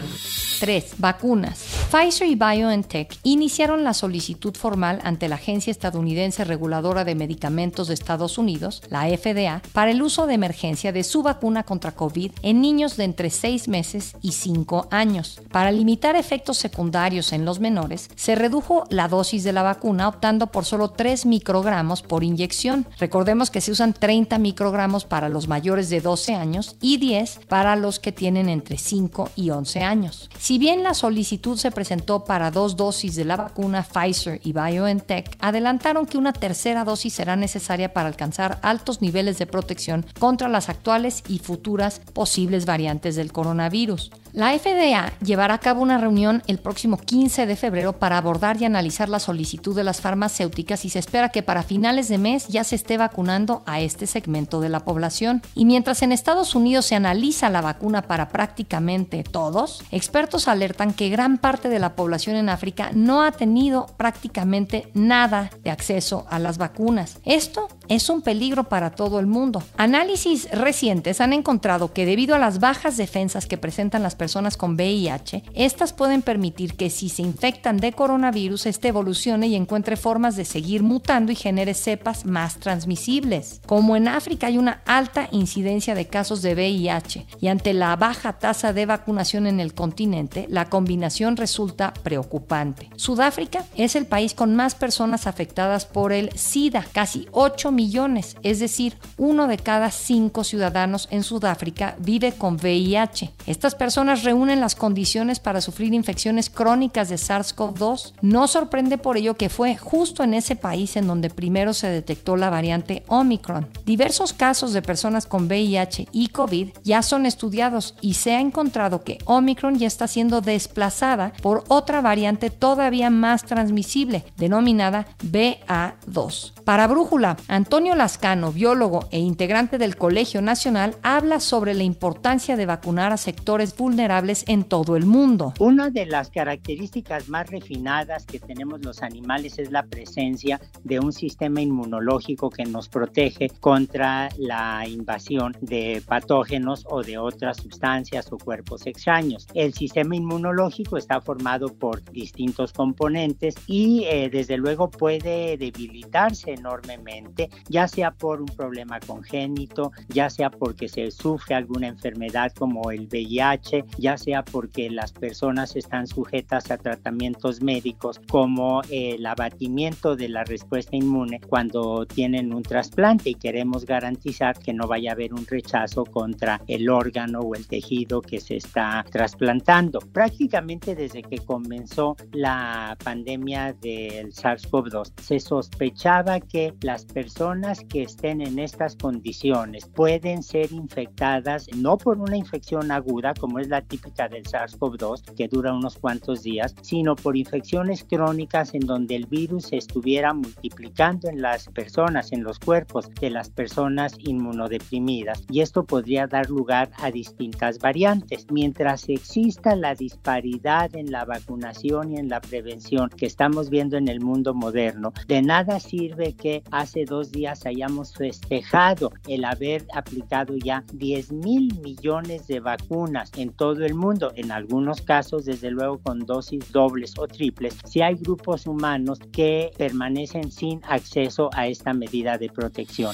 3. 0.59 0.95
Vacunas. 0.97 1.59
Pfizer 1.91 2.27
y 2.27 2.35
BioNTech 2.35 3.17
iniciaron 3.23 3.83
la 3.83 3.93
solicitud 3.93 4.55
formal 4.55 4.99
ante 5.03 5.29
la 5.29 5.35
Agencia 5.35 5.71
Estadounidense 5.71 6.43
Reguladora 6.43 7.03
de 7.03 7.15
Medicamentos 7.15 7.87
de 7.87 7.93
Estados 7.93 8.37
Unidos, 8.37 8.81
la 8.89 9.05
FDA, 9.05 9.61
para 9.73 9.91
el 9.91 10.01
uso 10.01 10.27
de 10.27 10.33
emergencia 10.33 10.91
de 10.91 11.03
su 11.03 11.23
vacuna 11.23 11.63
contra 11.63 11.91
COVID 11.91 12.31
en 12.41 12.61
niños 12.61 12.97
de 12.97 13.03
entre 13.05 13.29
6 13.29 13.67
meses 13.67 14.15
y 14.21 14.31
5 14.31 14.87
años. 14.91 15.41
Para 15.51 15.71
limitar 15.71 16.15
efectos 16.15 16.57
secundarios 16.57 17.33
en 17.33 17.45
los 17.45 17.59
menores, 17.59 18.09
se 18.15 18.35
redujo 18.35 18.85
la 18.89 19.07
dosis 19.07 19.43
de 19.43 19.53
la 19.53 19.63
vacuna 19.63 20.07
optando 20.07 20.47
por 20.47 20.65
solo 20.65 20.89
3 20.89 21.25
microgramos 21.25 22.01
por 22.01 22.23
inyección. 22.23 22.87
Recordemos 22.99 23.49
que 23.49 23.61
se 23.61 23.71
usan 23.71 23.93
30 23.93 24.37
microgramos 24.39 25.05
para 25.05 25.29
los 25.29 25.47
mayores 25.47 25.89
de 25.89 26.01
12 26.01 26.35
años 26.35 26.75
y 26.81 26.97
10 26.97 27.41
para 27.47 27.75
los 27.75 27.99
que 27.99 28.11
tienen 28.11 28.49
entre 28.49 28.77
5 28.77 29.31
y 29.35 29.49
11 29.49 29.81
años. 29.81 30.29
Si 30.45 30.59
bien 30.59 30.83
la 30.83 30.93
solicitud 30.93 31.57
se 31.57 31.71
presentó 31.71 32.23
para 32.23 32.51
dos 32.51 32.75
dosis 32.75 33.15
de 33.15 33.25
la 33.25 33.35
vacuna 33.35 33.81
Pfizer 33.81 34.39
y 34.43 34.53
BioNTech, 34.53 35.37
adelantaron 35.39 36.05
que 36.05 36.19
una 36.19 36.33
tercera 36.33 36.83
dosis 36.83 37.15
será 37.15 37.35
necesaria 37.35 37.93
para 37.93 38.09
alcanzar 38.09 38.59
altos 38.61 39.01
niveles 39.01 39.39
de 39.39 39.47
protección 39.47 40.05
contra 40.19 40.47
las 40.47 40.69
actuales 40.69 41.23
y 41.27 41.39
futuras 41.39 41.99
posibles 42.13 42.67
variantes 42.67 43.15
del 43.15 43.31
coronavirus. 43.31 44.11
La 44.35 44.51
FDA 44.51 45.13
llevará 45.23 45.53
a 45.53 45.59
cabo 45.59 45.81
una 45.81 45.97
reunión 45.97 46.43
el 46.47 46.57
próximo 46.57 46.97
15 46.97 47.45
de 47.45 47.55
febrero 47.55 47.99
para 47.99 48.17
abordar 48.17 48.61
y 48.61 48.65
analizar 48.65 49.07
la 49.07 49.19
solicitud 49.19 49.73
de 49.73 49.85
las 49.85 50.01
farmacéuticas 50.01 50.83
y 50.83 50.89
se 50.89 50.99
espera 50.99 51.29
que 51.29 51.41
para 51.41 51.63
finales 51.63 52.09
de 52.09 52.17
mes 52.17 52.49
ya 52.49 52.65
se 52.65 52.75
esté 52.75 52.97
vacunando 52.97 53.63
a 53.65 53.79
este 53.79 54.07
segmento 54.07 54.59
de 54.59 54.67
la 54.67 54.81
población. 54.81 55.41
Y 55.55 55.63
mientras 55.63 56.01
en 56.01 56.11
Estados 56.11 56.53
Unidos 56.53 56.85
se 56.85 56.95
analiza 56.95 57.49
la 57.49 57.61
vacuna 57.61 58.01
para 58.01 58.27
prácticamente 58.27 59.23
todos, 59.23 59.81
expertos 59.89 60.49
alertan 60.49 60.93
que 60.93 61.07
gran 61.07 61.37
parte 61.37 61.69
de 61.69 61.79
la 61.79 61.95
población 61.95 62.35
en 62.35 62.49
África 62.49 62.91
no 62.93 63.23
ha 63.23 63.31
tenido 63.31 63.85
prácticamente 63.95 64.91
nada 64.93 65.49
de 65.63 65.71
acceso 65.71 66.25
a 66.29 66.39
las 66.39 66.57
vacunas. 66.57 67.19
Esto 67.23 67.69
es 67.89 68.09
un 68.09 68.21
peligro 68.21 68.65
para 68.65 68.91
todo 68.91 69.19
el 69.19 69.27
mundo. 69.27 69.63
Análisis 69.77 70.49
recientes 70.51 71.21
han 71.21 71.33
encontrado 71.33 71.93
que 71.93 72.05
debido 72.05 72.35
a 72.35 72.39
las 72.39 72.59
bajas 72.59 72.97
defensas 72.97 73.45
que 73.45 73.57
presentan 73.57 74.03
las 74.03 74.15
personas 74.15 74.57
con 74.57 74.75
VIH, 74.75 75.43
estas 75.53 75.93
pueden 75.93 76.21
permitir 76.21 76.75
que 76.75 76.89
si 76.89 77.09
se 77.09 77.21
infectan 77.21 77.77
de 77.77 77.93
coronavirus, 77.93 78.65
este 78.65 78.89
evolucione 78.89 79.47
y 79.47 79.55
encuentre 79.55 79.97
formas 79.97 80.35
de 80.35 80.45
seguir 80.45 80.83
mutando 80.83 81.31
y 81.31 81.35
genere 81.35 81.73
cepas 81.73 82.25
más 82.25 82.57
transmisibles. 82.59 83.61
Como 83.65 83.95
en 83.95 84.07
África 84.07 84.47
hay 84.47 84.57
una 84.57 84.81
alta 84.85 85.27
incidencia 85.31 85.95
de 85.95 86.07
casos 86.07 86.41
de 86.41 86.53
VIH 86.53 87.25
y 87.41 87.47
ante 87.47 87.73
la 87.73 87.95
baja 87.95 88.33
tasa 88.33 88.73
de 88.73 88.85
vacunación 88.85 89.47
en 89.47 89.59
el 89.59 89.73
continente, 89.73 90.47
la 90.49 90.69
combinación 90.69 91.37
resulta 91.37 91.93
preocupante. 92.03 92.89
Sudáfrica 92.95 93.65
es 93.75 93.95
el 93.95 94.05
país 94.05 94.33
con 94.33 94.55
más 94.55 94.75
personas 94.75 95.27
afectadas 95.27 95.85
por 95.85 96.13
el 96.13 96.31
SIDA, 96.37 96.85
casi 96.91 97.27
8 97.31 97.71
millones, 97.75 98.37
es 98.41 98.59
decir, 98.59 98.97
uno 99.17 99.47
de 99.47 99.57
cada 99.57 99.91
cinco 99.91 100.43
ciudadanos 100.43 101.07
en 101.11 101.23
Sudáfrica 101.23 101.95
vive 101.99 102.31
con 102.33 102.55
VIH. 102.55 103.31
Estas 103.45 103.75
personas 103.75 104.23
reúnen 104.23 104.59
las 104.59 104.75
condiciones 104.75 105.39
para 105.39 105.61
sufrir 105.61 105.93
infecciones 105.93 106.49
crónicas 106.49 107.09
de 107.09 107.15
SARS-CoV-2. 107.15 108.13
No 108.21 108.47
sorprende 108.47 108.97
por 108.97 109.17
ello 109.17 109.35
que 109.35 109.49
fue 109.49 109.77
justo 109.77 110.23
en 110.23 110.33
ese 110.33 110.55
país 110.55 110.95
en 110.95 111.07
donde 111.07 111.29
primero 111.29 111.73
se 111.73 111.87
detectó 111.87 112.35
la 112.35 112.49
variante 112.49 113.03
Omicron. 113.07 113.67
Diversos 113.85 114.33
casos 114.33 114.73
de 114.73 114.81
personas 114.81 115.25
con 115.25 115.45
VIH 115.45 116.07
y 116.11 116.27
COVID 116.29 116.69
ya 116.83 117.01
son 117.01 117.25
estudiados 117.25 117.95
y 118.01 118.13
se 118.13 118.33
ha 118.35 118.39
encontrado 118.39 119.03
que 119.03 119.17
Omicron 119.25 119.77
ya 119.77 119.87
está 119.87 120.07
siendo 120.07 120.41
desplazada 120.41 121.33
por 121.41 121.63
otra 121.67 122.01
variante 122.01 122.49
todavía 122.49 123.09
más 123.09 123.43
transmisible, 123.43 124.23
denominada 124.37 125.07
BA2. 125.23 126.53
Para 126.63 126.87
Brújula, 126.87 127.37
Antonio 127.65 127.95
Lascano, 127.95 128.51
biólogo 128.51 129.07
e 129.09 129.17
integrante 129.17 129.79
del 129.79 129.97
Colegio 129.97 130.39
Nacional, 130.39 130.97
habla 131.01 131.39
sobre 131.39 131.73
la 131.73 131.81
importancia 131.81 132.55
de 132.57 132.67
vacunar 132.67 133.11
a 133.11 133.17
sectores 133.17 133.75
vulnerables 133.75 134.45
en 134.47 134.65
todo 134.65 134.95
el 134.95 135.07
mundo. 135.07 135.51
Una 135.59 135.89
de 135.89 136.05
las 136.05 136.29
características 136.29 137.27
más 137.27 137.49
refinadas 137.49 138.27
que 138.27 138.39
tenemos 138.39 138.85
los 138.85 139.01
animales 139.01 139.57
es 139.57 139.71
la 139.71 139.81
presencia 139.81 140.61
de 140.83 140.99
un 140.99 141.11
sistema 141.11 141.59
inmunológico 141.59 142.51
que 142.51 142.65
nos 142.65 142.87
protege 142.87 143.49
contra 143.59 144.29
la 144.37 144.87
invasión 144.87 145.57
de 145.59 146.03
patógenos 146.05 146.85
o 146.87 147.01
de 147.01 147.17
otras 147.17 147.57
sustancias 147.57 148.31
o 148.31 148.37
cuerpos 148.37 148.85
extraños. 148.85 149.47
El 149.55 149.73
sistema 149.73 150.15
inmunológico 150.15 150.97
está 150.97 151.19
formado 151.19 151.69
por 151.69 152.03
distintos 152.11 152.73
componentes 152.73 153.55
y 153.65 154.03
eh, 154.03 154.29
desde 154.29 154.55
luego 154.55 154.91
puede 154.91 155.57
debilitarse 155.57 156.53
enormemente, 156.53 157.49
ya 157.69 157.87
sea 157.87 158.11
por 158.11 158.41
un 158.41 158.47
problema 158.47 158.99
congénito, 158.99 159.91
ya 160.09 160.29
sea 160.29 160.49
porque 160.49 160.87
se 160.87 161.11
sufre 161.11 161.55
alguna 161.55 161.87
enfermedad 161.87 162.51
como 162.53 162.91
el 162.91 163.07
VIH, 163.07 163.85
ya 163.97 164.17
sea 164.17 164.43
porque 164.43 164.89
las 164.89 165.11
personas 165.11 165.75
están 165.75 166.07
sujetas 166.07 166.71
a 166.71 166.77
tratamientos 166.77 167.61
médicos 167.61 168.19
como 168.29 168.81
el 168.89 169.25
abatimiento 169.25 170.15
de 170.15 170.29
la 170.29 170.43
respuesta 170.43 170.95
inmune 170.95 171.39
cuando 171.41 172.05
tienen 172.05 172.53
un 172.53 172.63
trasplante 172.63 173.31
y 173.31 173.35
queremos 173.35 173.85
garantizar 173.85 174.57
que 174.59 174.73
no 174.73 174.87
vaya 174.87 175.11
a 175.11 175.13
haber 175.13 175.33
un 175.33 175.45
rechazo 175.45 176.05
contra 176.05 176.61
el 176.67 176.89
órgano 176.89 177.39
o 177.39 177.55
el 177.55 177.67
tejido 177.67 178.21
que 178.21 178.39
se 178.39 178.57
está 178.57 179.05
trasplantando. 179.11 179.99
Prácticamente 179.99 180.95
desde 180.95 181.23
que 181.23 181.39
comenzó 181.39 182.15
la 182.31 182.97
pandemia 183.03 183.73
del 183.73 184.33
SARS-CoV-2 184.33 185.13
se 185.21 185.39
sospechaba 185.39 186.39
que 186.39 186.73
las 186.81 187.05
personas 187.45 187.81
que 187.81 188.01
estén 188.01 188.41
en 188.41 188.57
estas 188.57 188.95
condiciones 188.95 189.85
pueden 189.85 190.41
ser 190.41 190.71
infectadas 190.71 191.67
no 191.75 191.95
por 191.95 192.17
una 192.17 192.35
infección 192.35 192.89
aguda 192.91 193.35
como 193.35 193.59
es 193.59 193.67
la 193.67 193.83
típica 193.83 194.27
del 194.27 194.45
SARS-CoV-2 194.45 195.35
que 195.35 195.47
dura 195.47 195.71
unos 195.71 195.95
cuantos 195.99 196.41
días, 196.41 196.73
sino 196.81 197.15
por 197.15 197.37
infecciones 197.37 198.03
crónicas 198.03 198.73
en 198.73 198.87
donde 198.87 199.15
el 199.15 199.27
virus 199.27 199.67
se 199.67 199.77
estuviera 199.77 200.33
multiplicando 200.33 201.29
en 201.29 201.39
las 201.39 201.67
personas, 201.67 202.31
en 202.31 202.43
los 202.43 202.57
cuerpos 202.57 203.11
de 203.21 203.29
las 203.29 203.51
personas 203.51 204.15
inmunodeprimidas 204.17 205.43
y 205.51 205.61
esto 205.61 205.83
podría 205.83 206.25
dar 206.25 206.49
lugar 206.49 206.89
a 206.97 207.11
distintas 207.11 207.77
variantes. 207.77 208.47
Mientras 208.49 209.07
exista 209.07 209.75
la 209.75 209.93
disparidad 209.93 210.95
en 210.95 211.11
la 211.11 211.25
vacunación 211.25 212.11
y 212.11 212.17
en 212.17 212.27
la 212.27 212.41
prevención 212.41 213.09
que 213.09 213.27
estamos 213.27 213.69
viendo 213.69 213.97
en 213.97 214.07
el 214.07 214.19
mundo 214.19 214.55
moderno, 214.55 215.13
de 215.27 215.43
nada 215.43 215.79
sirve 215.79 216.33
que 216.33 216.63
hace 216.71 217.05
dos 217.05 217.34
días 217.35 217.65
hayamos 217.65 218.15
festejado 218.15 219.11
el 219.27 219.45
haber 219.45 219.85
aplicado 219.93 220.55
ya 220.55 220.83
10 220.93 221.31
mil 221.33 221.79
millones 221.81 222.47
de 222.47 222.59
vacunas 222.59 223.31
en 223.37 223.51
todo 223.51 223.85
el 223.85 223.93
mundo, 223.93 224.31
en 224.35 224.51
algunos 224.51 225.01
casos 225.01 225.45
desde 225.45 225.69
luego 225.69 225.99
con 225.99 226.19
dosis 226.25 226.71
dobles 226.71 227.13
o 227.19 227.27
triples, 227.27 227.77
si 227.85 228.01
hay 228.01 228.15
grupos 228.15 228.65
humanos 228.65 229.19
que 229.31 229.71
permanecen 229.77 230.51
sin 230.51 230.81
acceso 230.85 231.49
a 231.53 231.67
esta 231.67 231.93
medida 231.93 232.37
de 232.37 232.49
protección. 232.49 233.13